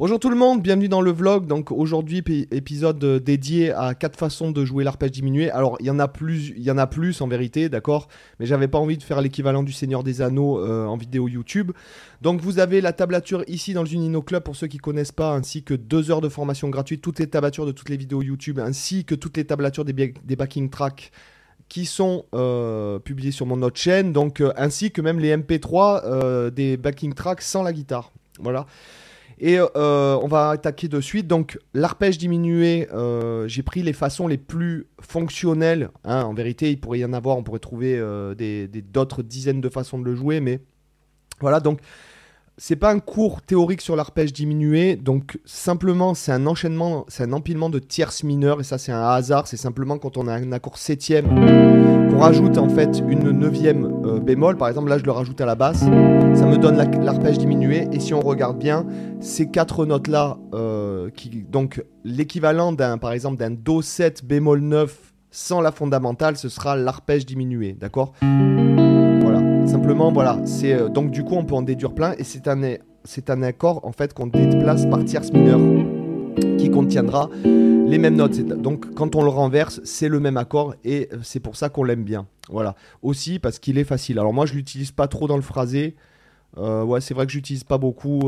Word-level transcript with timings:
Bonjour 0.00 0.18
tout 0.18 0.30
le 0.30 0.36
monde, 0.36 0.62
bienvenue 0.62 0.88
dans 0.88 1.02
le 1.02 1.10
vlog. 1.10 1.46
Donc 1.46 1.70
aujourd'hui 1.70 2.24
épisode 2.52 3.04
euh, 3.04 3.20
dédié 3.20 3.70
à 3.72 3.94
quatre 3.94 4.18
façons 4.18 4.50
de 4.50 4.64
jouer 4.64 4.82
l'arpège 4.82 5.10
diminué. 5.10 5.50
Alors 5.50 5.76
il 5.78 5.84
y 5.84 5.90
en 5.90 5.98
a 5.98 6.08
plus, 6.08 6.54
il 6.56 6.62
y 6.62 6.70
en 6.70 6.78
a 6.78 6.86
plus 6.86 7.20
en 7.20 7.28
vérité, 7.28 7.68
d'accord. 7.68 8.08
Mais 8.38 8.46
j'avais 8.46 8.66
pas 8.66 8.78
envie 8.78 8.96
de 8.96 9.02
faire 9.02 9.20
l'équivalent 9.20 9.62
du 9.62 9.74
Seigneur 9.74 10.02
des 10.02 10.22
Anneaux 10.22 10.58
euh, 10.58 10.86
en 10.86 10.96
vidéo 10.96 11.28
YouTube. 11.28 11.72
Donc 12.22 12.40
vous 12.40 12.60
avez 12.60 12.80
la 12.80 12.94
tablature 12.94 13.44
ici 13.46 13.74
dans 13.74 13.82
le 13.82 13.88
Junino 13.88 14.22
Club 14.22 14.42
pour 14.42 14.56
ceux 14.56 14.68
qui 14.68 14.78
connaissent 14.78 15.12
pas, 15.12 15.34
ainsi 15.34 15.64
que 15.64 15.74
deux 15.74 16.10
heures 16.10 16.22
de 16.22 16.30
formation 16.30 16.70
gratuite, 16.70 17.02
toutes 17.02 17.18
les 17.18 17.28
tablatures 17.28 17.66
de 17.66 17.72
toutes 17.72 17.90
les 17.90 17.98
vidéos 17.98 18.22
YouTube, 18.22 18.58
ainsi 18.58 19.04
que 19.04 19.14
toutes 19.14 19.36
les 19.36 19.44
tablatures 19.44 19.84
des, 19.84 19.92
des 19.92 20.36
backing 20.36 20.70
tracks 20.70 21.12
qui 21.68 21.84
sont 21.84 22.24
euh, 22.34 22.98
publiées 23.00 23.32
sur 23.32 23.44
mon 23.44 23.60
autre 23.60 23.78
chaîne, 23.78 24.14
donc 24.14 24.42
ainsi 24.56 24.92
que 24.92 25.02
même 25.02 25.20
les 25.20 25.36
MP3 25.36 26.48
des 26.52 26.78
backing 26.78 27.12
tracks 27.12 27.42
sans 27.42 27.62
la 27.62 27.74
guitare. 27.74 28.12
Voilà. 28.38 28.64
Et 29.42 29.58
euh, 29.58 30.18
on 30.22 30.28
va 30.28 30.50
attaquer 30.50 30.86
de 30.86 31.00
suite. 31.00 31.26
Donc, 31.26 31.58
l'arpège 31.72 32.18
diminué, 32.18 32.88
euh, 32.92 33.48
j'ai 33.48 33.62
pris 33.62 33.82
les 33.82 33.94
façons 33.94 34.28
les 34.28 34.36
plus 34.36 34.86
fonctionnelles. 35.00 35.88
Hein. 36.04 36.24
en 36.24 36.34
vérité, 36.34 36.70
il 36.70 36.78
pourrait 36.78 36.98
y 36.98 37.04
en 37.06 37.14
avoir, 37.14 37.38
on 37.38 37.42
pourrait 37.42 37.58
trouver 37.58 37.98
euh, 37.98 38.34
d'autres 38.92 39.22
dizaines 39.22 39.62
de 39.62 39.68
façons 39.70 39.98
de 39.98 40.04
le 40.04 40.14
jouer. 40.14 40.40
Mais 40.40 40.60
voilà, 41.40 41.60
donc, 41.60 41.80
c'est 42.62 42.76
pas 42.76 42.92
un 42.92 42.98
cours 42.98 43.40
théorique 43.40 43.80
sur 43.80 43.96
l'arpège 43.96 44.34
diminué. 44.34 44.94
Donc, 44.94 45.38
simplement, 45.46 46.12
c'est 46.12 46.30
un 46.30 46.46
enchaînement, 46.46 47.06
c'est 47.08 47.22
un 47.22 47.32
empilement 47.32 47.70
de 47.70 47.78
tierces 47.78 48.22
mineures. 48.22 48.60
Et 48.60 48.64
ça, 48.64 48.76
c'est 48.76 48.92
un 48.92 49.02
hasard. 49.02 49.46
C'est 49.46 49.56
simplement 49.56 49.96
quand 49.96 50.18
on 50.18 50.28
a 50.28 50.34
un 50.34 50.52
accord 50.52 50.76
septième 50.76 51.26
qu'on 52.10 52.18
rajoute 52.18 52.58
en 52.58 52.68
fait 52.68 53.02
une 53.08 53.30
neuvième 53.30 54.02
euh, 54.04 54.20
bémol, 54.20 54.58
par 54.58 54.68
exemple 54.68 54.90
là 54.90 54.98
je 54.98 55.04
le 55.04 55.10
rajoute 55.10 55.40
à 55.40 55.46
la 55.46 55.54
basse, 55.54 55.80
ça 55.80 56.46
me 56.46 56.58
donne 56.58 56.76
l'arpège 57.02 57.38
diminué. 57.38 57.88
Et 57.92 58.00
si 58.00 58.12
on 58.12 58.20
regarde 58.20 58.58
bien, 58.58 58.84
ces 59.20 59.48
quatre 59.48 59.86
notes 59.86 60.08
là, 60.08 60.36
euh, 60.52 61.08
donc 61.48 61.82
l'équivalent 62.04 62.72
d'un 62.72 62.98
par 62.98 63.12
exemple 63.12 63.38
d'un 63.38 63.50
Do 63.50 63.80
7 63.80 64.24
bémol 64.24 64.60
9 64.60 65.10
sans 65.30 65.60
la 65.60 65.70
fondamentale, 65.72 66.36
ce 66.36 66.48
sera 66.48 66.76
l'arpège 66.76 67.24
diminué, 67.24 67.72
d'accord? 67.72 68.12
Simplement 69.70 70.10
voilà, 70.10 70.40
c'est 70.46 70.72
euh, 70.72 70.88
donc 70.88 71.12
du 71.12 71.22
coup 71.22 71.36
on 71.36 71.44
peut 71.44 71.54
en 71.54 71.62
déduire 71.62 71.94
plein 71.94 72.14
et 72.18 72.24
c'est 72.24 72.48
un 73.30 73.42
accord 73.42 73.84
en 73.84 73.92
fait 73.92 74.12
qu'on 74.12 74.26
déplace 74.26 74.84
par 74.86 75.04
tierce 75.04 75.32
mineure 75.32 75.60
qui 76.58 76.70
contiendra 76.70 77.30
les 77.44 77.98
mêmes 77.98 78.16
notes. 78.16 78.40
Donc 78.40 78.92
quand 78.94 79.14
on 79.14 79.22
le 79.22 79.28
renverse, 79.28 79.80
c'est 79.84 80.08
le 80.08 80.18
même 80.18 80.36
accord 80.36 80.74
et 80.82 81.08
euh, 81.12 81.18
c'est 81.22 81.38
pour 81.38 81.54
ça 81.54 81.68
qu'on 81.68 81.84
l'aime 81.84 82.02
bien. 82.02 82.26
Voilà. 82.48 82.74
Aussi 83.02 83.38
parce 83.38 83.60
qu'il 83.60 83.78
est 83.78 83.84
facile. 83.84 84.18
Alors 84.18 84.32
moi 84.32 84.44
je 84.44 84.54
l'utilise 84.54 84.90
pas 84.90 85.06
trop 85.06 85.28
dans 85.28 85.36
le 85.36 85.42
phrasé. 85.42 85.94
Euh, 86.58 86.82
ouais, 86.82 87.00
c'est 87.00 87.14
vrai 87.14 87.26
que 87.26 87.32
j'utilise 87.32 87.62
pas 87.62 87.78
beaucoup. 87.78 88.22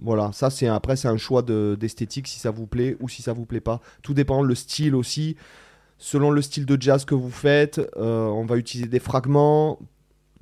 Voilà, 0.00 0.30
ça 0.32 0.48
c'est 0.48 0.66
après 0.66 0.96
c'est 0.96 1.08
un 1.08 1.18
choix 1.18 1.42
d'esthétique 1.42 2.26
si 2.26 2.40
ça 2.40 2.50
vous 2.50 2.66
plaît 2.66 2.96
ou 3.00 3.08
si 3.10 3.20
ça 3.20 3.34
vous 3.34 3.44
plaît 3.44 3.60
pas. 3.60 3.82
Tout 4.02 4.14
dépend 4.14 4.40
le 4.40 4.54
style 4.54 4.94
aussi. 4.94 5.36
Selon 5.98 6.30
le 6.30 6.40
style 6.40 6.64
de 6.64 6.80
jazz 6.80 7.04
que 7.04 7.14
vous 7.14 7.30
faites, 7.30 7.82
on 7.96 8.46
va 8.46 8.56
utiliser 8.56 8.88
des 8.88 8.98
fragments. 8.98 9.78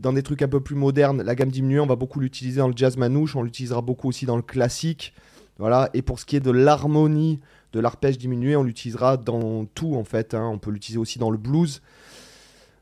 Dans 0.00 0.12
des 0.12 0.22
trucs 0.22 0.42
un 0.42 0.48
peu 0.48 0.60
plus 0.60 0.76
modernes, 0.76 1.22
la 1.22 1.34
gamme 1.34 1.50
diminuée, 1.50 1.80
on 1.80 1.86
va 1.86 1.96
beaucoup 1.96 2.20
l'utiliser 2.20 2.58
dans 2.58 2.68
le 2.68 2.74
jazz 2.76 2.96
manouche. 2.96 3.36
On 3.36 3.42
l'utilisera 3.42 3.82
beaucoup 3.82 4.08
aussi 4.08 4.26
dans 4.26 4.36
le 4.36 4.42
classique. 4.42 5.12
Voilà. 5.58 5.90
Et 5.92 6.02
pour 6.02 6.18
ce 6.18 6.24
qui 6.24 6.36
est 6.36 6.40
de 6.40 6.50
l'harmonie 6.50 7.40
de 7.72 7.80
l'arpège 7.80 8.18
diminué, 8.18 8.56
on 8.56 8.62
l'utilisera 8.62 9.16
dans 9.16 9.64
tout 9.66 9.94
en 9.94 10.04
fait. 10.04 10.34
Hein. 10.34 10.48
On 10.52 10.58
peut 10.58 10.70
l'utiliser 10.70 10.98
aussi 10.98 11.18
dans 11.18 11.30
le 11.30 11.38
blues. 11.38 11.82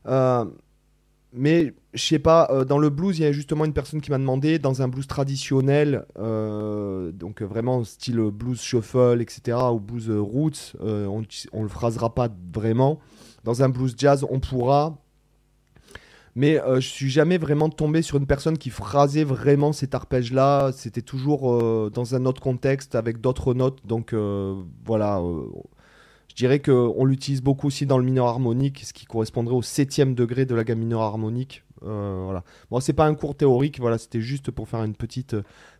Euh, 0.07 0.45
mais 1.31 1.73
je 1.93 2.03
sais 2.03 2.19
pas, 2.19 2.47
euh, 2.51 2.65
dans 2.65 2.79
le 2.79 2.89
blues, 2.89 3.19
il 3.19 3.21
y 3.21 3.25
a 3.25 3.31
justement 3.31 3.65
une 3.65 3.73
personne 3.73 4.01
qui 4.01 4.09
m'a 4.09 4.17
demandé, 4.17 4.57
dans 4.57 4.81
un 4.81 4.87
blues 4.87 5.05
traditionnel, 5.05 6.05
euh, 6.17 7.11
donc 7.11 7.43
vraiment 7.43 7.83
style 7.83 8.17
blues 8.31 8.59
shuffle, 8.59 9.19
etc., 9.21 9.57
ou 9.71 9.79
blues 9.79 10.09
roots, 10.09 10.75
on 10.79 11.19
ne 11.19 11.61
le 11.61 11.67
phrasera 11.67 12.15
pas 12.15 12.29
vraiment. 12.53 12.99
Dans 13.43 13.61
un 13.61 13.69
blues 13.69 13.93
jazz, 13.95 14.25
on 14.27 14.39
pourra, 14.39 14.97
mais 16.35 16.59
euh, 16.61 16.79
je 16.79 16.87
suis 16.87 17.09
jamais 17.09 17.37
vraiment 17.37 17.69
tombé 17.69 18.01
sur 18.01 18.17
une 18.17 18.25
personne 18.25 18.57
qui 18.57 18.69
phrasait 18.69 19.23
vraiment 19.23 19.73
cet 19.73 19.95
arpège-là. 19.95 20.71
C'était 20.73 21.01
toujours 21.01 21.53
euh, 21.53 21.91
dans 21.93 22.15
un 22.15 22.25
autre 22.25 22.41
contexte 22.41 22.95
avec 22.95 23.21
d'autres 23.21 23.53
notes. 23.53 23.85
Donc 23.85 24.13
euh, 24.13 24.55
voilà, 24.85 25.21
je 26.27 26.35
dirais 26.35 26.59
qu'on 26.59 27.05
l'utilise 27.05 27.41
beaucoup 27.41 27.67
aussi 27.67 27.85
dans 27.85 27.97
le 27.97 28.03
mineur 28.03 28.27
harmonique, 28.27 28.83
ce 28.85 28.93
qui 28.93 29.05
correspondrait 29.05 29.55
au 29.55 29.61
septième 29.61 30.15
degré 30.15 30.45
de 30.45 30.55
la 30.55 30.63
gamme 30.63 30.79
mineure 30.79 31.01
harmonique. 31.01 31.63
voilà. 31.81 32.43
Bon, 32.69 32.79
c'est 32.79 32.93
pas 32.93 33.05
un 33.05 33.15
cours 33.15 33.35
théorique, 33.35 33.79
voilà, 33.79 33.97
c'était 33.97 34.21
juste 34.21 34.51
pour 34.51 34.69
faire 34.69 34.83
une 34.83 34.95
petite 34.95 35.35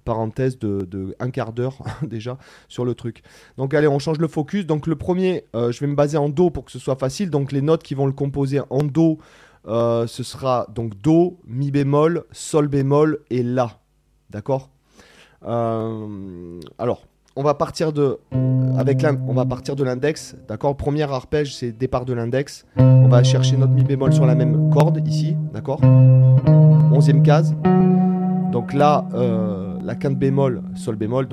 parenthèse 0.05 0.57
de, 0.57 1.15
un 1.19 1.29
quart 1.29 1.53
d'heure 1.53 1.77
déjà 2.01 2.37
sur 2.67 2.83
le 2.83 2.95
truc. 2.95 3.21
Donc 3.57 3.73
allez, 3.73 3.87
on 3.87 3.99
change 3.99 4.17
le 4.17 4.27
focus. 4.27 4.65
Donc 4.65 4.87
le 4.87 4.95
premier, 4.95 5.45
je 5.53 5.79
vais 5.79 5.87
me 5.87 5.95
baser 5.95 6.17
en 6.17 6.29
Do 6.29 6.49
pour 6.49 6.65
que 6.65 6.71
ce 6.71 6.79
soit 6.79 6.95
facile. 6.95 7.29
Donc 7.29 7.51
les 7.51 7.61
notes 7.61 7.83
qui 7.83 7.93
vont 7.93 8.07
le 8.07 8.13
composer 8.13 8.61
en 8.69 8.83
Do. 8.83 9.19
Euh, 9.67 10.07
ce 10.07 10.23
sera 10.23 10.67
donc 10.73 10.99
Do, 11.01 11.39
Mi 11.45 11.71
bémol, 11.71 12.23
Sol 12.31 12.67
bémol 12.67 13.19
et 13.29 13.43
La. 13.43 13.79
D'accord 14.29 14.69
euh, 15.45 16.59
Alors, 16.77 17.03
on 17.35 17.43
va 17.43 17.53
partir 17.53 17.93
de 17.93 18.19
avec 18.77 19.01
va 19.33 19.45
partir 19.45 19.75
de 19.75 19.83
l'index, 19.83 20.35
d'accord 20.47 20.75
Premier 20.75 21.03
arpège, 21.03 21.55
c'est 21.55 21.71
départ 21.71 22.05
de 22.05 22.13
l'index. 22.13 22.65
On 22.77 23.07
va 23.07 23.23
chercher 23.23 23.57
notre 23.57 23.73
mi 23.73 23.83
bémol 23.83 24.13
sur 24.13 24.25
la 24.25 24.35
même 24.35 24.69
corde 24.71 25.05
ici, 25.05 25.35
d'accord 25.53 25.81
Onzième 26.91 27.23
case. 27.23 27.55
Donc 28.51 28.73
là, 28.73 29.07
euh, 29.13 29.77
la 29.83 29.95
quinte 29.95 30.17
bémol, 30.17 30.63
sol 30.75 30.95
bémol. 30.95 31.27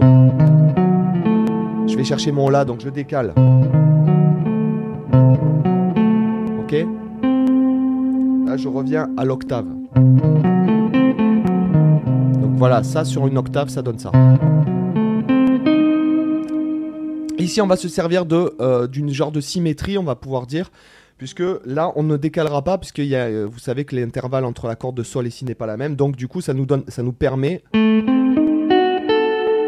Je 1.86 1.96
vais 1.96 2.04
chercher 2.04 2.32
mon 2.32 2.48
la, 2.50 2.64
donc 2.64 2.80
je 2.80 2.88
décale. 2.88 3.32
Je 8.56 8.68
reviens 8.68 9.08
à 9.16 9.24
l'octave. 9.24 9.66
Donc 12.40 12.56
voilà, 12.56 12.82
ça 12.82 13.04
sur 13.04 13.26
une 13.26 13.38
octave, 13.38 13.68
ça 13.68 13.82
donne 13.82 13.98
ça. 13.98 14.12
Ici, 17.38 17.60
on 17.60 17.66
va 17.66 17.76
se 17.76 17.88
servir 17.88 18.24
de 18.26 18.54
euh, 18.60 18.86
d'une 18.86 19.10
genre 19.10 19.30
de 19.30 19.40
symétrie, 19.40 19.98
on 19.98 20.02
va 20.02 20.14
pouvoir 20.16 20.46
dire, 20.46 20.70
puisque 21.18 21.44
là, 21.64 21.92
on 21.96 22.02
ne 22.02 22.16
décalera 22.16 22.62
pas, 22.62 22.78
puisque 22.78 22.98
euh, 22.98 23.46
vous 23.50 23.58
savez 23.58 23.84
que 23.84 23.94
l'intervalle 23.94 24.44
entre 24.44 24.66
la 24.66 24.74
corde 24.74 24.96
de 24.96 25.02
sol 25.02 25.26
et 25.26 25.30
si 25.30 25.44
n'est 25.44 25.54
pas 25.54 25.66
la 25.66 25.76
même. 25.76 25.96
Donc 25.96 26.16
du 26.16 26.28
coup, 26.28 26.40
ça 26.40 26.54
nous 26.54 26.66
donne, 26.66 26.84
ça 26.88 27.02
nous 27.02 27.12
permet, 27.12 27.62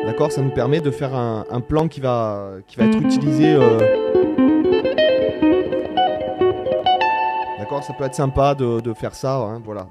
d'accord, 0.07 0.33
ça 0.33 0.41
nous 0.43 0.51
permet 0.51 0.81
de 0.81 0.91
faire 0.91 1.15
un, 1.15 1.61
plan 1.61 1.89
qui 1.89 2.01
va, 2.01 2.53
qui 2.67 2.79
va 2.79 2.87
être 2.87 3.01
utilisé. 3.01 3.53
Euh, 3.53 4.08
Ça 7.83 7.93
peut 7.93 8.05
être 8.05 8.15
sympa 8.15 8.55
de, 8.55 8.93
faire 8.93 9.15
ça. 9.15 9.37
Hein, 9.37 9.63
voilà. 9.65 9.87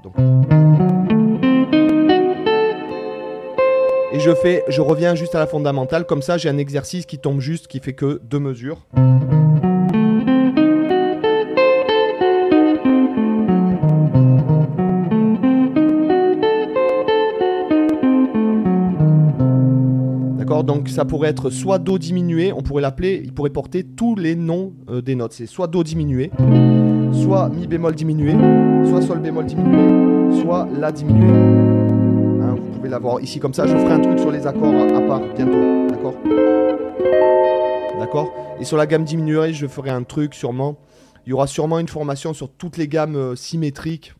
Et 4.12 4.20
je 4.20 4.34
fais, 4.34 4.64
je 4.68 4.80
reviens 4.80 5.14
juste 5.14 5.34
à 5.34 5.38
la 5.38 5.46
fondamentale. 5.46 6.04
Comme 6.06 6.22
ça, 6.22 6.38
j'ai 6.38 6.48
un 6.48 6.58
exercice 6.58 7.06
qui 7.06 7.18
tombe 7.18 7.40
juste, 7.40 7.66
qui 7.66 7.80
fait 7.80 7.92
que 7.92 8.20
deux 8.24 8.38
mesures. 8.38 8.86
D'accord 20.38 20.64
Donc 20.64 20.88
ça 20.88 21.04
pourrait 21.04 21.28
être 21.28 21.50
soit 21.50 21.78
Do 21.78 21.98
diminué, 21.98 22.52
on 22.52 22.62
pourrait 22.62 22.82
l'appeler, 22.82 23.20
il 23.22 23.32
pourrait 23.32 23.50
porter 23.50 23.84
tous 23.84 24.14
les 24.14 24.36
noms 24.36 24.72
euh, 24.88 25.02
des 25.02 25.14
notes. 25.14 25.32
C'est 25.32 25.46
soit 25.46 25.66
Do 25.66 25.82
diminué, 25.82 26.30
soit 27.12 27.48
mi 27.48 27.66
bémol 27.66 27.94
diminué, 27.94 28.32
soit 28.88 29.02
sol 29.02 29.20
bémol 29.20 29.46
diminué, 29.46 30.40
soit 30.40 30.68
la 30.78 30.92
diminué. 30.92 31.28
Hein, 31.28 32.54
vous 32.56 32.70
pouvez 32.76 32.88
l'avoir 32.88 33.20
ici 33.20 33.38
comme 33.38 33.54
ça. 33.54 33.66
Je 33.66 33.76
ferai 33.76 33.92
un 33.92 34.00
truc 34.00 34.18
sur 34.18 34.30
les 34.30 34.46
accords 34.46 34.74
à 34.74 35.00
part 35.00 35.20
bientôt. 35.34 35.88
D'accord? 35.88 36.14
D'accord? 37.98 38.32
Et 38.60 38.64
sur 38.64 38.76
la 38.76 38.86
gamme 38.86 39.04
diminuée, 39.04 39.52
je 39.52 39.66
ferai 39.66 39.90
un 39.90 40.02
truc 40.02 40.34
sûrement. 40.34 40.78
Il 41.26 41.30
y 41.30 41.32
aura 41.32 41.46
sûrement 41.46 41.78
une 41.78 41.88
formation 41.88 42.32
sur 42.32 42.50
toutes 42.50 42.76
les 42.76 42.88
gammes 42.88 43.16
euh, 43.16 43.36
symétriques. 43.36 44.14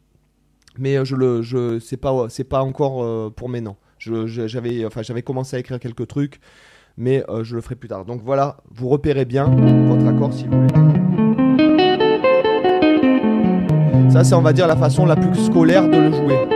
Mais 0.77 0.97
euh, 0.97 1.05
je 1.05 1.17
le, 1.17 1.43
je, 1.43 1.79
c'est 1.79 1.97
pas, 1.97 2.27
c'est 2.29 2.45
pas 2.45 2.63
encore 2.63 3.03
euh, 3.03 3.33
pour 3.35 3.49
maintenant. 3.49 3.79
j'avais, 3.99 4.85
enfin, 4.85 5.03
j'avais 5.03 5.23
commencé 5.23 5.57
à 5.57 5.59
écrire 5.59 5.81
quelques 5.81 6.07
trucs, 6.07 6.39
mais 6.97 7.25
je 7.43 7.55
le 7.55 7.63
ferai 7.63 7.77
plus 7.77 7.89
tard. 7.89 8.05
Donc 8.05 8.21
voilà, 8.23 8.59
vous 8.71 8.89
repérez 8.89 9.25
bien 9.25 9.47
votre 9.89 10.07
accord 10.07 10.33
si 10.33 10.47
vous 10.47 10.61
voulez. 10.61 10.98
Ça, 14.11 14.25
c'est 14.25 14.35
on 14.35 14.41
va 14.41 14.55
dire 14.55 14.67
la 14.67 14.77
façon 14.77 15.05
la 15.05 15.17
plus 15.17 15.35
scolaire 15.45 15.87
de 15.87 15.97
le 15.97 16.13
jouer. 16.13 16.49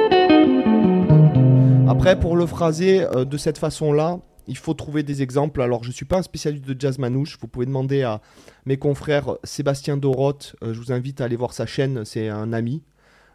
Après, 1.87 2.19
pour 2.19 2.35
le 2.35 2.47
phraser 2.47 3.03
euh, 3.03 3.27
de 3.27 3.37
cette 3.37 3.59
façon-là, 3.59 4.21
il 4.49 4.57
faut 4.57 4.73
trouver 4.73 5.03
des 5.03 5.21
exemples. 5.21 5.61
Alors, 5.61 5.85
je 5.85 5.89
ne 5.89 5.93
suis 5.93 6.07
pas 6.07 6.17
un 6.17 6.23
spécialiste 6.23 6.65
de 6.65 6.75
jazz 6.81 6.99
manouche. 6.99 7.37
Vous 7.39 7.49
pouvez 7.49 7.67
demander 7.67 8.03
à 8.03 8.23
mes 8.65 8.79
confrères 8.79 9.37
Sébastien 9.45 9.99
Doroth. 9.99 10.57
Euh, 10.65 10.73
je 10.73 10.81
vous 10.81 10.93
invite 10.93 11.21
à 11.21 11.27
aller 11.27 11.37
voir 11.37 11.53
sa 11.53 11.67
chaîne. 11.67 12.07
C'est 12.07 12.31
un 12.31 12.55
ami. 12.55 12.83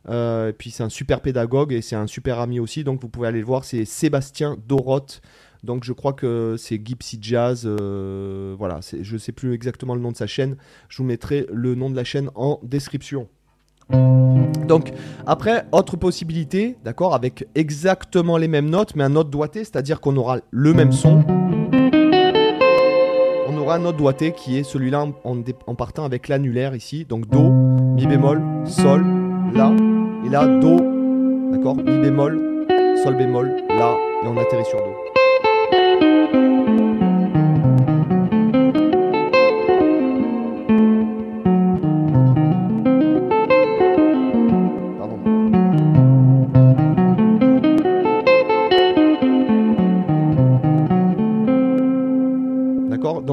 Euh, 0.09 0.49
et 0.49 0.53
puis, 0.53 0.71
c'est 0.71 0.83
un 0.83 0.89
super 0.89 1.21
pédagogue 1.21 1.71
et 1.71 1.83
c'est 1.83 1.95
un 1.95 2.07
super 2.07 2.39
ami 2.39 2.59
aussi. 2.59 2.83
Donc, 2.83 2.99
vous 2.99 3.09
pouvez 3.09 3.27
aller 3.27 3.39
le 3.39 3.45
voir. 3.45 3.65
C'est 3.65 3.85
Sébastien 3.85 4.57
Doroth 4.67 5.21
Donc 5.63 5.83
je 5.83 5.93
crois 5.93 6.13
que 6.13 6.55
c'est 6.57 6.81
Gypsy 6.83 7.19
Jazz. 7.21 7.67
voilà, 7.67 8.79
je 8.99 9.17
sais 9.17 9.31
plus 9.31 9.53
exactement 9.53 9.93
le 9.93 10.01
nom 10.01 10.11
de 10.11 10.17
sa 10.17 10.27
chaîne. 10.27 10.57
Je 10.89 10.97
vous 10.97 11.03
mettrai 11.03 11.45
le 11.53 11.75
nom 11.75 11.91
de 11.91 11.95
la 11.95 12.03
chaîne 12.03 12.31
en 12.33 12.59
description. 12.63 13.29
Donc 13.89 14.91
après, 15.25 15.65
autre 15.71 15.95
possibilité, 15.97 16.77
d'accord, 16.83 17.13
avec 17.15 17.47
exactement 17.55 18.37
les 18.37 18.47
mêmes 18.47 18.69
notes, 18.69 18.95
mais 18.95 19.03
un 19.03 19.15
autre 19.15 19.29
doigté, 19.29 19.59
c'est-à-dire 19.63 20.01
qu'on 20.01 20.17
aura 20.17 20.39
le 20.51 20.73
même 20.73 20.91
son. 20.91 21.23
On 23.49 23.57
aura 23.57 23.75
un 23.75 23.85
autre 23.85 23.97
doigté 23.97 24.33
qui 24.33 24.57
est 24.57 24.63
celui-là 24.63 25.07
en, 25.23 25.37
en 25.67 25.75
partant 25.75 26.03
avec 26.03 26.27
l'annulaire 26.27 26.75
ici. 26.75 27.05
Donc 27.07 27.29
Do, 27.29 27.49
Mi 27.49 28.05
bémol, 28.05 28.41
Sol, 28.65 29.05
La, 29.53 29.73
et 30.25 30.29
là 30.29 30.45
Do, 30.47 30.77
d'accord, 31.51 31.77
Mi 31.77 31.97
bémol, 31.97 32.65
Sol 33.03 33.15
bémol, 33.15 33.55
La, 33.69 33.95
et 34.23 34.27
on 34.27 34.37
atterrit 34.37 34.65
sur 34.65 34.79
Do. 34.79 35.16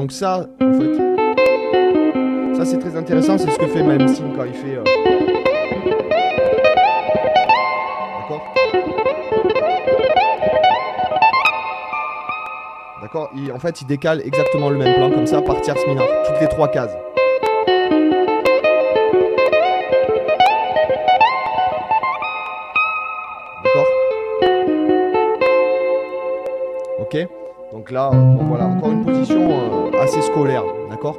Donc 0.05 0.11
ça, 0.11 0.45
en 0.61 0.73
fait, 0.73 0.93
ça 2.55 2.63
c'est 2.63 2.77
très 2.77 2.95
intéressant, 2.95 3.39
c'est 3.39 3.49
ce 3.49 3.57
que 3.57 3.65
fait 3.65 3.81
Malmsteen 3.81 4.33
quand 4.37 4.43
il 4.45 4.53
fait... 4.53 4.75
euh, 4.75 4.83
D'accord 8.21 8.53
D'accord 13.01 13.31
En 13.51 13.57
fait, 13.57 13.81
il 13.81 13.87
décale 13.87 14.21
exactement 14.23 14.69
le 14.69 14.77
même 14.77 14.93
plan, 14.93 15.09
comme 15.09 15.25
ça, 15.25 15.41
par 15.41 15.59
tierce 15.61 15.81
mineure, 15.87 16.07
toutes 16.27 16.39
les 16.39 16.49
trois 16.49 16.67
cases. 16.67 16.95
D'accord 23.63 23.87
Ok 26.99 27.27
Donc 27.71 27.89
là, 27.89 28.11
bon, 28.11 28.43
voilà, 28.43 28.65
encore 28.65 28.91
une 28.91 29.03
position 29.03 29.49
euh, 29.49 29.84
scolaire, 30.07 30.63
d'accord? 30.89 31.17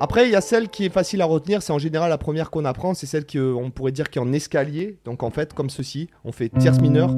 Après, 0.00 0.26
il 0.26 0.30
y 0.30 0.36
a 0.36 0.40
celle 0.40 0.68
qui 0.68 0.84
est 0.84 0.90
facile 0.90 1.20
à 1.22 1.24
retenir, 1.24 1.60
c'est 1.60 1.72
en 1.72 1.78
général 1.78 2.08
la 2.08 2.18
première 2.18 2.50
qu'on 2.50 2.64
apprend, 2.64 2.94
c'est 2.94 3.06
celle 3.06 3.26
qu'on 3.26 3.70
pourrait 3.74 3.90
dire 3.90 4.10
qui 4.10 4.18
est 4.18 4.22
en 4.22 4.32
escalier. 4.32 4.96
Donc 5.04 5.24
en 5.24 5.30
fait, 5.30 5.54
comme 5.54 5.70
ceci, 5.70 6.08
on 6.24 6.30
fait 6.30 6.48
tierce 6.48 6.80
mineure, 6.80 7.10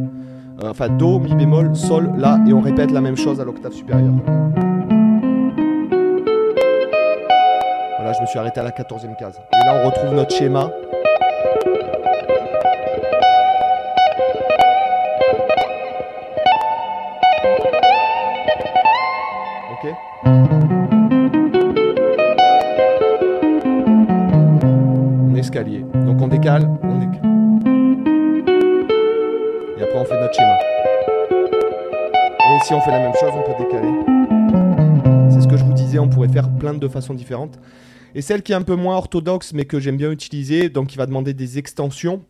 euh, 0.65 0.71
enfin 0.71 0.89
Do, 0.89 1.19
Mi 1.19 1.35
bémol, 1.35 1.77
Sol, 1.77 2.11
La, 2.17 2.39
et 2.49 2.55
on 2.55 2.63
répète 2.63 2.91
la 2.91 3.03
même 3.03 3.19
chose 3.19 3.39
à 3.39 3.45
l'octave 3.45 3.73
supérieure. 3.73 4.15
Voilà, 7.99 8.15
je 8.15 8.23
me 8.23 8.27
suis 8.27 8.39
arrêté 8.39 8.61
à 8.61 8.63
la 8.63 8.71
14e 8.71 9.15
case. 9.19 9.39
Et 9.53 9.67
là, 9.67 9.83
on 9.85 9.91
retrouve 9.91 10.15
notre 10.15 10.35
schéma. 10.35 10.73
On 32.81 32.82
fait 32.82 32.91
la 32.93 32.99
même 33.00 33.12
chose, 33.15 33.31
on 33.35 33.43
peut 33.43 33.62
décaler. 33.62 33.93
C'est 35.31 35.43
ce 35.43 35.49
que 35.49 35.56
je 35.59 35.65
vous 35.65 35.73
disais, 35.75 35.99
on 35.99 36.09
pourrait 36.09 36.29
faire 36.29 36.49
plein 36.49 36.73
de 36.73 36.88
façons 36.88 37.12
différentes. 37.15 37.59
Et 38.15 38.23
celle 38.23 38.43
qui 38.43 38.53
est 38.53 38.56
un 38.56 38.62
peu 38.62 38.75
moins 38.75 38.97
orthodoxe, 38.97 39.53
mais 39.53 39.65
que 39.67 39.79
j'aime 39.79 39.97
bien 39.99 40.11
utiliser, 40.11 40.69
donc 40.71 40.88
qui 40.88 40.97
va 40.97 41.05
demander 41.06 41.35
des 41.35 41.59
extensions. 41.59 42.23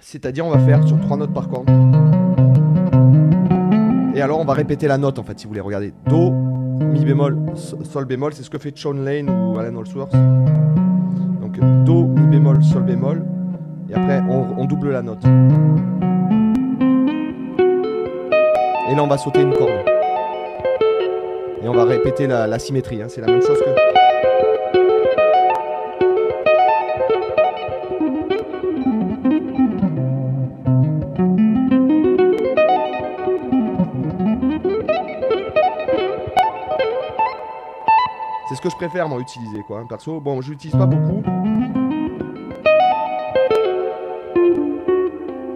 C'est-à-dire, 0.00 0.46
on 0.46 0.50
va 0.50 0.58
faire 0.60 0.86
sur 0.86 0.98
trois 1.00 1.16
notes 1.16 1.34
par 1.34 1.48
corde. 1.48 1.68
Et 4.14 4.22
alors, 4.22 4.38
on 4.40 4.44
va 4.44 4.52
répéter 4.54 4.86
la 4.86 4.96
note, 4.96 5.18
en 5.18 5.24
fait, 5.24 5.38
si 5.38 5.44
vous 5.46 5.50
voulez. 5.50 5.60
Regardez. 5.60 5.92
Do, 6.08 6.30
Mi 6.30 7.04
bémol, 7.04 7.36
so- 7.56 7.82
Sol 7.84 8.04
bémol. 8.04 8.32
C'est 8.32 8.44
ce 8.44 8.50
que 8.50 8.58
fait 8.58 8.76
Sean 8.78 8.92
Lane 8.92 9.28
ou 9.28 9.58
Alan 9.58 9.74
Holsworth. 9.76 10.12
Donc, 11.40 11.58
Do, 11.84 12.04
Mi 12.06 12.26
bémol, 12.28 12.62
Sol 12.62 12.84
bémol. 12.84 13.24
Et 13.90 13.94
après, 13.94 14.22
on 14.28 14.64
double 14.66 14.92
la 14.92 15.02
note. 15.02 15.24
Et 18.94 18.96
là, 18.96 19.02
on 19.02 19.08
va 19.08 19.18
sauter 19.18 19.40
une 19.40 19.52
corde. 19.52 19.72
Et 21.64 21.68
on 21.68 21.72
va 21.72 21.84
répéter 21.84 22.28
la, 22.28 22.58
symétrie. 22.60 23.02
hein. 23.02 23.06
C'est 23.08 23.22
la 23.22 23.26
même 23.26 23.42
chose 23.42 23.58
que. 23.58 23.70
C'est 38.48 38.54
ce 38.54 38.60
que 38.60 38.70
je 38.70 38.76
préfère 38.76 39.08
moi 39.08 39.18
utiliser 39.18 39.64
quoi, 39.66 39.80
hein, 39.80 39.86
perso. 39.88 40.20
Bon, 40.20 40.40
je 40.40 40.50
l'utilise 40.50 40.76
pas 40.76 40.86
beaucoup. 40.86 41.20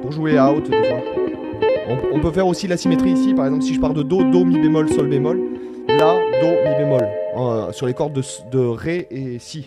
Pour 0.02 0.11
jouer 0.11 0.40
out 0.40 0.69
des 0.69 0.88
fois. 0.88 1.28
On, 1.88 2.20
peut 2.20 2.31
faire 2.31 2.46
aussi 2.46 2.67
la 2.67 2.76
symétrie 2.76 3.12
ici, 3.12 3.32
par 3.35 3.46
exemple 3.46 3.64
si 3.64 3.75
je 3.75 3.81
pars 3.81 3.94
de 3.94 4.02
Do, 4.02 4.23
Do, 4.25 4.44
Mi 4.44 4.61
bémol, 4.61 4.88
Sol 4.90 5.08
bémol, 5.08 5.40
La, 5.88 6.14
Do, 6.40 6.49
Mi 6.49 6.76
bémol, 6.76 7.73
sur 7.73 7.87
les 7.87 7.94
cordes 7.94 8.12
de, 8.12 8.58
Ré 8.58 9.06
et 9.11 9.38
Si. 9.38 9.64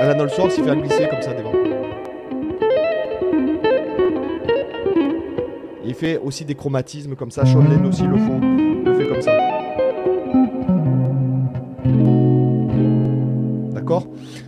Alan 0.00 0.20
Holsworth 0.20 0.58
il 0.58 0.64
fait 0.64 0.76
glisser 0.76 1.08
comme 1.08 1.22
ça 1.22 1.32
devant. 1.32 1.52
Il 5.86 5.94
fait 5.94 6.18
aussi 6.18 6.44
des 6.44 6.54
chromatismes 6.54 7.14
comme 7.14 7.30
ça, 7.30 7.46
Sean 7.46 7.62
Lane 7.62 7.86
aussi 7.86 8.02
le 8.02 8.16
font, 8.16 8.40
le 8.84 8.94
fait 8.94 9.03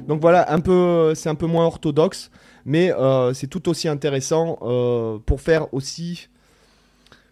Donc 0.07 0.21
voilà, 0.21 0.47
c'est 1.15 1.29
un 1.29 1.35
peu 1.35 1.47
moins 1.47 1.67
orthodoxe, 1.67 2.31
mais 2.65 2.93
euh, 2.93 3.35
c'est 3.35 3.49
tout 3.49 3.69
aussi 3.69 3.89
intéressant 3.89 4.59
euh, 4.63 5.19
pour 5.25 5.41
faire 5.41 5.73
aussi, 5.75 6.29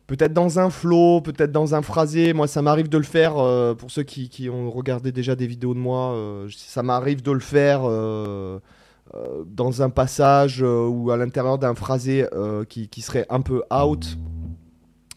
peut-être 0.09 0.33
dans 0.33 0.59
un 0.59 0.71
flow, 0.71 1.21
peut-être 1.21 1.53
dans 1.53 1.77
un 1.77 1.83
phrasé. 1.83 2.33
Moi, 2.33 2.49
ça 2.49 2.63
m'arrive 2.63 2.89
de 2.89 2.99
le 2.99 3.05
faire, 3.05 3.39
euh, 3.39 3.75
pour 3.75 3.93
ceux 3.93 4.03
qui, 4.03 4.51
ont 4.51 4.71
regardé 4.71 5.13
déjà 5.13 5.37
des 5.37 5.47
vidéos 5.47 5.75
de 5.75 5.79
moi, 5.79 6.17
ça 6.51 6.83
m'arrive 6.83 7.23
de 7.23 7.31
le 7.31 7.41
faire 7.41 7.83
dans 9.47 9.83
un 9.83 9.91
passage 9.91 10.63
ou 10.63 11.11
à 11.13 11.17
l'intérieur 11.17 11.59
d'un 11.59 11.77
phrasé 11.77 12.27
qui, 12.69 12.89
qui 12.89 13.03
serait 13.03 13.27
un 13.31 13.41
peu 13.41 13.63
out. 13.73 14.19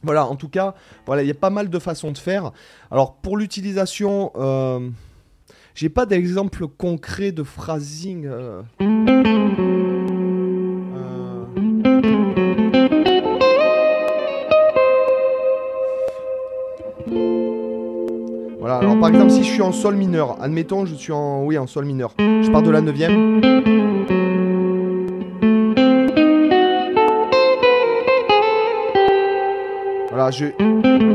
Voilà, 0.04 0.28
en 0.28 0.36
tout 0.36 0.50
cas, 0.50 0.76
voilà, 1.08 1.24
il 1.24 1.28
y 1.28 1.32
a 1.32 1.34
pas 1.34 1.50
mal 1.50 1.72
de 1.72 1.80
façons 1.80 2.12
de 2.12 2.20
faire. 2.20 2.52
Alors, 2.92 3.16
pour 3.16 3.36
l'utilisation... 3.36 4.32
j'ai 5.78 5.90
pas 5.90 6.08
d'exemple 6.08 6.66
concret 6.68 7.32
de 7.32 7.44
phrasing. 7.44 8.26
euh. 8.26 8.64
Euh. 8.82 8.88
Voilà, 18.60 18.78
alors 18.78 19.00
par 19.00 19.10
exemple, 19.10 19.30
si 19.30 19.44
je 19.44 19.52
suis 19.52 19.62
en 19.62 19.72
sol 19.72 19.96
mineur, 19.96 20.42
admettons, 20.42 20.88
je 20.88 20.96
suis 20.96 21.14
en, 21.14 21.46
oui, 21.46 21.60
en 21.60 21.68
sol 21.68 21.86
mineur, 21.86 22.12
je 22.18 22.50
pars 22.50 22.64
de 22.64 22.72
la 22.72 22.82
neuvième. 22.82 23.40
Voilà, 30.10 30.32
je. 30.32 31.07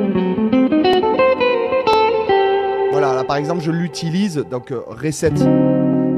Par 3.33 3.39
exemple, 3.39 3.63
je 3.63 3.71
l'utilise, 3.71 4.45
donc 4.51 4.75
Ré 4.91 5.11
7, 5.11 5.33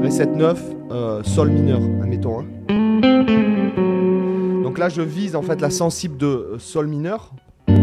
Ré 0.01 0.11
7 0.11 0.35
9, 0.35 0.61
euh, 0.91 1.23
Sol 1.23 1.49
mineur, 1.49 1.79
admettons. 2.03 2.41
hein. 2.41 2.45
Donc 4.63 4.77
là, 4.77 4.89
je 4.89 5.01
vise 5.01 5.37
en 5.37 5.41
fait 5.41 5.61
la 5.61 5.69
sensible 5.69 6.17
de 6.17 6.25
euh, 6.25 6.59
Sol 6.59 6.87
mineur, 6.87 7.31
ou 7.69 7.73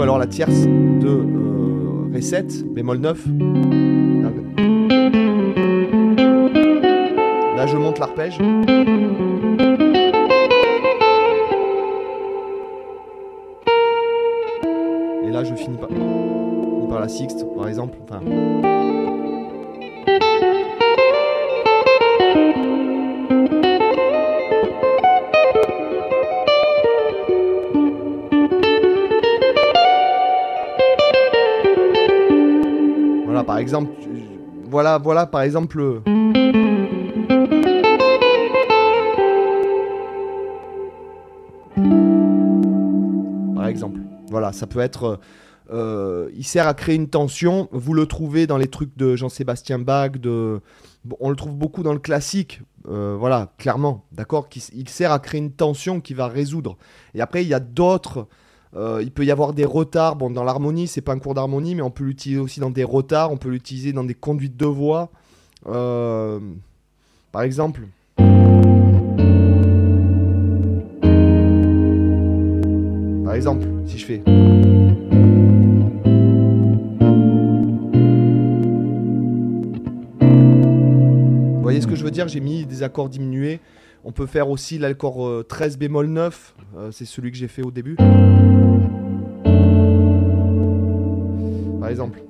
alors 0.00 0.16
la 0.16 0.28
tierce 0.28 0.64
de 0.64 1.08
euh, 1.08 2.08
Ré 2.12 2.22
7, 2.22 2.72
bémol 2.72 2.98
9. 2.98 3.26
Là, 7.56 7.66
je 7.66 7.76
monte 7.76 7.98
l'arpège. 7.98 8.38
Et 15.24 15.30
là, 15.32 15.42
je 15.42 15.56
finis 15.56 15.78
par 15.78 15.88
sixte 17.08 17.46
par 17.56 17.68
exemple. 17.68 17.98
Voilà 33.24 33.44
par 33.44 33.58
exemple, 33.58 33.90
voilà, 34.66 34.98
voilà 34.98 35.26
par 35.26 35.42
exemple. 35.42 35.80
Euh, 35.80 36.00
par 43.54 43.66
exemple, 43.66 44.00
voilà, 44.30 44.52
ça 44.52 44.66
peut 44.66 44.80
être 44.80 45.04
euh, 45.04 45.16
euh, 45.70 46.30
il 46.36 46.44
sert 46.44 46.66
à 46.66 46.74
créer 46.74 46.96
une 46.96 47.08
tension. 47.08 47.68
Vous 47.72 47.94
le 47.94 48.06
trouvez 48.06 48.46
dans 48.46 48.56
les 48.56 48.68
trucs 48.68 48.96
de 48.96 49.16
Jean-Sébastien 49.16 49.78
Bach. 49.78 50.12
On 51.20 51.30
le 51.30 51.36
trouve 51.36 51.54
beaucoup 51.54 51.82
dans 51.82 51.92
le 51.92 51.98
classique. 51.98 52.60
Euh, 52.88 53.16
voilà, 53.18 53.52
clairement, 53.58 54.04
d'accord. 54.12 54.48
Il 54.74 54.88
sert 54.88 55.12
à 55.12 55.18
créer 55.18 55.40
une 55.40 55.52
tension 55.52 56.00
qui 56.00 56.14
va 56.14 56.28
résoudre. 56.28 56.76
Et 57.14 57.20
après, 57.20 57.42
il 57.42 57.48
y 57.48 57.54
a 57.54 57.60
d'autres. 57.60 58.26
Euh, 58.74 59.00
il 59.02 59.12
peut 59.12 59.24
y 59.24 59.30
avoir 59.30 59.52
des 59.52 59.64
retards. 59.64 60.16
Bon, 60.16 60.30
dans 60.30 60.44
l'harmonie, 60.44 60.88
c'est 60.88 61.00
pas 61.00 61.12
un 61.12 61.18
cours 61.18 61.34
d'harmonie, 61.34 61.74
mais 61.74 61.82
on 61.82 61.90
peut 61.90 62.04
l'utiliser 62.04 62.40
aussi 62.40 62.60
dans 62.60 62.70
des 62.70 62.84
retards. 62.84 63.30
On 63.30 63.36
peut 63.36 63.50
l'utiliser 63.50 63.92
dans 63.92 64.04
des 64.04 64.14
conduites 64.14 64.56
de 64.56 64.66
voix. 64.66 65.10
par 65.64 67.42
exemple. 67.42 67.82
Par 73.24 73.36
exemple, 73.36 73.66
si 73.86 73.98
je 73.98 74.04
fais. 74.04 74.22
Ce 81.82 81.88
que 81.88 81.96
je 81.96 82.04
veux 82.04 82.10
dire 82.10 82.28
J'ai 82.28 82.40
mis 82.40 82.64
des 82.64 82.82
accords 82.82 83.08
diminués. 83.08 83.60
On 84.04 84.12
peut 84.12 84.26
faire 84.26 84.48
aussi 84.50 84.78
l'accord 84.78 85.44
13 85.46 85.74
euh, 85.74 85.78
bémol 85.78 86.06
9. 86.06 86.54
Euh, 86.76 86.90
c'est 86.92 87.04
celui 87.04 87.30
que 87.30 87.36
j'ai 87.36 87.48
fait 87.48 87.62
au 87.62 87.70
début. 87.70 87.96
Par 91.80 91.88
exemple. 91.88 92.22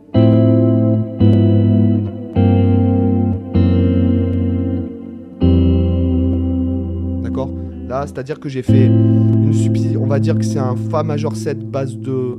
D'accord? 7.23 7.51
Là, 7.89 8.07
c'est-à-dire 8.07 8.41
que 8.41 8.49
j'ai 8.49 8.63
fait 8.63 8.87
une 8.87 9.53
On 9.99 10.07
va 10.07 10.19
dire 10.19 10.39
que 10.39 10.45
c'est 10.45 10.59
un 10.59 10.77
Fa 10.77 11.03
majeur 11.03 11.37
7 11.37 11.59
base 11.59 11.97
de. 11.97 12.39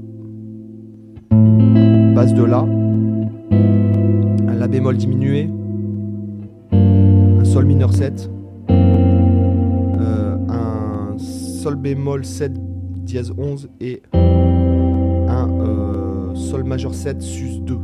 base 2.15 2.33
de 2.33 2.43
La. 2.43 2.65
Un 4.47 4.55
La 4.55 4.67
bémol 4.67 4.97
diminué. 4.97 5.49
Sol 7.53 7.65
mineur 7.65 7.93
7, 7.93 8.31
euh, 8.71 10.37
un 10.49 11.15
Sol 11.19 11.75
bémol 11.75 12.25
7 12.25 12.51
dièse 13.05 13.31
11 13.37 13.69
et 13.79 14.01
un 14.11 15.51
euh, 15.61 16.33
Sol 16.33 16.63
majeur 16.63 16.95
7 16.95 17.21
sus 17.21 17.59
2. 17.59 17.77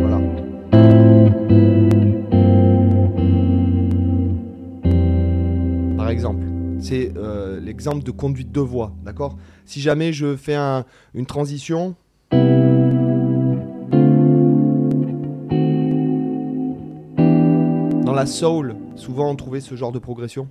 Voilà. 0.00 0.20
Par 5.96 6.08
exemple, 6.08 6.44
c'est 6.80 7.12
euh, 7.16 7.60
l'exemple 7.60 8.02
de 8.02 8.10
conduite 8.10 8.50
de 8.50 8.60
voix, 8.60 8.96
d'accord? 9.04 9.36
Si 9.64 9.80
jamais 9.80 10.12
je 10.12 10.34
fais 10.34 10.56
une 10.56 11.26
transition, 11.26 11.94
soul, 18.26 18.76
souvent 18.96 19.30
on 19.30 19.36
trouvait 19.36 19.60
ce 19.60 19.74
genre 19.74 19.92
de 19.92 19.98
progression. 19.98 20.48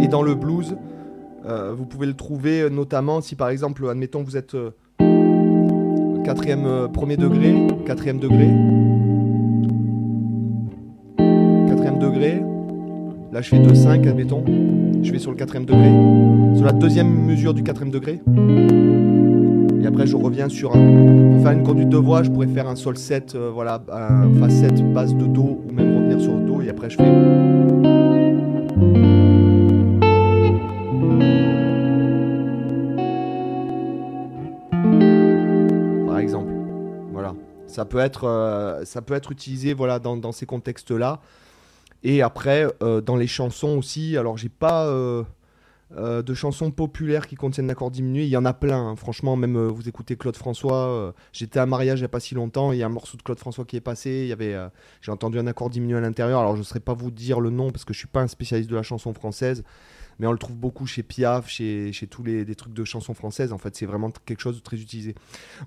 Et 0.00 0.08
dans 0.08 0.22
le 0.22 0.34
blues, 0.34 0.76
euh, 1.46 1.74
vous 1.76 1.86
pouvez 1.86 2.06
le 2.06 2.14
trouver 2.14 2.62
euh, 2.62 2.68
notamment 2.70 3.20
si 3.20 3.36
par 3.36 3.50
exemple, 3.50 3.88
admettons, 3.88 4.22
vous 4.22 4.36
êtes 4.36 4.54
euh, 4.54 4.70
quatrième, 6.24 6.88
premier 6.92 7.16
degré, 7.16 7.54
quatrième 7.86 8.18
degré, 8.18 8.48
quatrième 11.68 11.98
degré. 11.98 12.42
Là, 13.32 13.42
je 13.42 13.50
fais 13.50 13.58
2-5, 13.58 14.08
admettons. 14.08 14.44
Je 15.02 15.12
vais 15.12 15.18
sur 15.18 15.30
le 15.30 15.36
quatrième 15.36 15.66
degré. 15.66 15.90
Sur 16.56 16.64
la 16.64 16.72
deuxième 16.72 17.08
mesure 17.26 17.52
du 17.52 17.62
quatrième 17.62 17.92
degré. 17.92 18.20
Après, 19.88 20.06
je 20.06 20.16
reviens 20.16 20.50
sur 20.50 20.76
un. 20.76 21.32
Pour 21.32 21.42
faire 21.42 21.52
une 21.52 21.62
conduite 21.62 21.88
de 21.88 21.96
voix, 21.96 22.22
je 22.22 22.30
pourrais 22.30 22.46
faire 22.46 22.68
un 22.68 22.76
sol 22.76 22.98
7, 22.98 23.34
euh, 23.34 23.50
voilà, 23.50 23.82
un 23.90 24.38
fa 24.38 24.50
7 24.50 24.92
base 24.92 25.14
de 25.14 25.24
Do, 25.24 25.62
ou 25.66 25.72
même 25.72 25.96
revenir 25.96 26.20
sur 26.20 26.34
Do, 26.34 26.60
et 26.60 26.68
après, 26.68 26.90
je 26.90 26.98
fais. 26.98 27.04
Par 36.06 36.18
exemple. 36.18 36.52
Voilà. 37.10 37.34
Ça 37.66 37.86
peut 37.86 37.98
être, 37.98 38.24
euh, 38.24 38.84
ça 38.84 39.00
peut 39.00 39.14
être 39.14 39.32
utilisé 39.32 39.72
voilà, 39.72 39.98
dans, 39.98 40.18
dans 40.18 40.32
ces 40.32 40.44
contextes-là. 40.44 41.20
Et 42.04 42.20
après, 42.20 42.66
euh, 42.82 43.00
dans 43.00 43.16
les 43.16 43.26
chansons 43.26 43.78
aussi, 43.78 44.18
alors 44.18 44.36
j'ai 44.36 44.50
pas 44.50 44.86
euh, 45.92 46.08
euh, 46.08 46.22
de 46.22 46.34
chansons 46.34 46.70
populaires 46.70 47.26
qui 47.26 47.34
contiennent 47.34 47.66
l'accord 47.66 47.90
diminué, 47.90 48.24
il 48.24 48.28
y 48.28 48.36
en 48.36 48.44
a 48.44 48.54
plein. 48.54 48.88
Hein. 48.90 48.96
Franchement, 48.96 49.36
même 49.36 49.58
vous 49.58 49.88
écoutez 49.88 50.16
Claude 50.16 50.36
François, 50.36 51.14
j'étais 51.32 51.58
à 51.58 51.66
mariage 51.66 51.98
il 51.98 52.02
n'y 52.02 52.06
a 52.06 52.08
pas 52.08 52.20
si 52.20 52.34
longtemps, 52.34 52.72
il 52.72 52.78
y 52.78 52.82
a 52.82 52.86
un 52.86 52.90
morceau 52.90 53.16
de 53.16 53.22
Claude 53.22 53.38
François 53.38 53.64
qui 53.64 53.76
est 53.76 53.80
passé, 53.80 54.10
il 54.22 54.28
y 54.28 54.32
avait, 54.32 54.56
j'ai 55.00 55.12
entendu 55.12 55.38
un 55.38 55.46
accord 55.46 55.70
diminué 55.70 55.96
à 55.96 56.00
l'intérieur, 56.00 56.40
alors 56.40 56.54
je 56.54 56.60
ne 56.60 56.64
saurais 56.64 56.80
pas 56.80 56.94
vous 56.94 57.10
dire 57.10 57.40
le 57.40 57.50
nom 57.50 57.70
parce 57.70 57.84
que 57.84 57.92
je 57.92 57.98
suis 57.98 58.08
pas 58.08 58.20
un 58.20 58.28
spécialiste 58.28 58.70
de 58.70 58.76
la 58.76 58.82
chanson 58.82 59.12
française, 59.12 59.64
mais 60.18 60.26
on 60.26 60.32
le 60.32 60.38
trouve 60.38 60.56
beaucoup 60.56 60.86
chez 60.86 61.02
Piaf, 61.02 61.48
chez, 61.48 61.92
tous 62.10 62.22
les 62.22 62.54
trucs 62.54 62.74
de 62.74 62.84
chansons 62.84 63.14
françaises. 63.14 63.52
En 63.52 63.58
fait, 63.58 63.76
c'est 63.76 63.86
vraiment 63.86 64.10
quelque 64.24 64.40
chose 64.40 64.56
de 64.56 64.62
très 64.62 64.78
utilisé. 64.78 65.14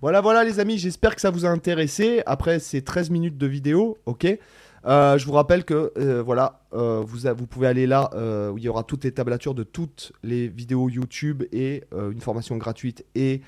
Voilà, 0.02 0.22
voilà 0.22 0.44
les 0.44 0.60
amis, 0.60 0.78
j'espère 0.78 1.16
que 1.16 1.22
ça 1.22 1.32
vous 1.32 1.46
a 1.46 1.50
intéressé. 1.50 2.22
Après 2.26 2.60
ces 2.60 2.82
13 2.82 3.10
minutes 3.10 3.38
de 3.38 3.48
vidéo, 3.48 3.98
ok? 4.06 4.28
Euh, 4.86 5.18
je 5.18 5.26
vous 5.26 5.34
rappelle 5.34 5.64
que 5.64 5.92
euh, 5.98 6.24
voilà, 6.24 6.62
euh, 6.74 7.04
vous, 7.06 7.20
vous, 7.38 7.48
pouvez 7.48 7.68
aller 7.68 7.86
là 7.86 8.10
où 8.52 8.58
il 8.58 8.64
y 8.64 8.70
aura 8.70 8.84
toutes 8.84 9.04
les 9.04 9.12
tablatures 9.12 9.54
de 9.54 9.64
toutes 9.64 10.14
les 10.24 10.48
vidéos 10.48 10.90
YouTube 10.90 11.44
et 11.52 11.84
une 11.92 12.22
formation 12.22 12.58
gratuite 12.58 13.06
et 13.16 13.42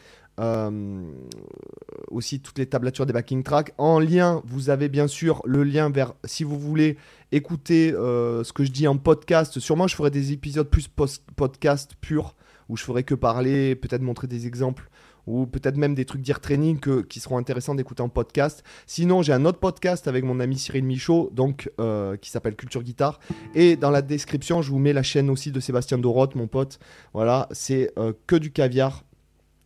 aussi 2.09 2.39
toutes 2.39 2.57
les 2.57 2.65
tablatures 2.65 3.05
des 3.05 3.13
backing 3.13 3.43
tracks. 3.43 3.73
En 3.77 3.99
lien, 3.99 4.41
vous 4.45 4.69
avez 4.69 4.89
bien 4.89 5.07
sûr 5.07 5.41
le 5.45 5.63
lien 5.63 5.89
vers 5.89 6.13
si 6.25 6.43
vous 6.43 6.59
voulez 6.59 6.97
écouter 7.31 7.91
ce 7.91 8.53
que 8.53 8.63
je 8.63 8.71
dis 8.71 8.87
en 8.87 8.97
podcast. 8.97 9.59
Sûrement, 9.59 9.87
je 9.87 9.95
ferai 9.95 10.11
des 10.11 10.31
épisodes 10.31 10.69
plus 10.69 10.87
podcast 10.87 11.93
purs 12.01 12.35
où 12.69 12.77
je 12.77 12.83
ferai 12.83 13.03
que 13.03 13.13
parler, 13.13 13.75
peut-être 13.75 14.01
montrer 14.01 14.27
des 14.27 14.47
exemples 14.47 14.89
ou 15.27 15.46
peut-être 15.46 15.77
même 15.77 15.96
des 15.96 16.06
trucs 16.06 16.22
d'ear 16.22 16.39
training 16.39 16.80
qui 17.08 17.20
seront 17.20 17.38
intéressants 17.38 17.75
d'écouter 17.75 18.01
en 18.01 18.10
podcast. 18.10 18.63
Sinon, 18.88 19.22
j'ai 19.22 19.34
un 19.34 19.46
autre 19.46 19.60
podcast 19.60 20.08
avec 20.08 20.24
mon 20.24 20.39
ami 20.39 20.58
Cyril 20.58 20.84
Michaud, 20.84 21.30
donc, 21.34 21.72
euh, 21.80 22.18
qui 22.18 22.30
s'appelle 22.30 22.56
Culture 22.56 22.84
Guitare. 22.84 23.20
Et 23.56 23.75
dans 23.75 23.92
la 23.92 24.01
description, 24.01 24.62
je 24.62 24.70
vous 24.70 24.80
mets 24.80 24.94
la 24.94 25.03
chaîne 25.03 25.30
aussi 25.30 25.51
de 25.51 25.60
Sébastien 25.60 25.98
Doroth, 25.98 26.36
mon 26.36 26.48
pote. 26.48 26.80
Voilà, 27.13 27.48
c'est 27.51 27.92
euh, 27.98 28.13
que 28.27 28.36
du 28.36 28.51
caviar. 28.51 29.03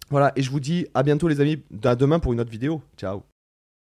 Voilà, 0.10 0.32
et 0.36 0.42
je 0.42 0.50
vous 0.50 0.60
dis 0.60 0.88
à 0.94 1.04
bientôt 1.04 1.28
les 1.28 1.42
amis, 1.42 1.62
à 1.84 1.96
demain 1.96 2.20
pour 2.20 2.34
une 2.34 2.40
autre 2.40 2.52
vidéo. 2.52 2.82
Ciao 2.98 3.37